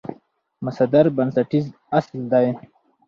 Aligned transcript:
مصدر 0.65 1.05
بنسټیز 1.15 1.65
اصل 1.97 2.17
دئ. 2.31 2.47